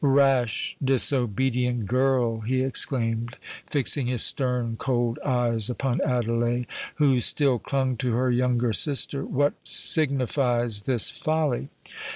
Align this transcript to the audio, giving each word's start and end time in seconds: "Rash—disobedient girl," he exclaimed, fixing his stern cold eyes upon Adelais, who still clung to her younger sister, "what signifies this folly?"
"Rash—disobedient 0.03 1.85
girl," 1.85 2.39
he 2.39 2.63
exclaimed, 2.63 3.37
fixing 3.69 4.07
his 4.07 4.23
stern 4.23 4.75
cold 4.75 5.19
eyes 5.23 5.69
upon 5.69 6.01
Adelais, 6.01 6.65
who 6.95 7.21
still 7.21 7.59
clung 7.59 7.95
to 7.97 8.13
her 8.13 8.31
younger 8.31 8.73
sister, 8.73 9.23
"what 9.23 9.53
signifies 9.63 10.81
this 10.85 11.11
folly?" 11.11 11.69